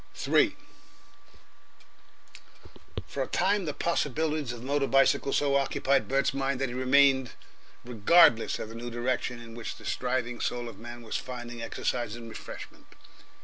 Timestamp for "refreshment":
12.29-12.87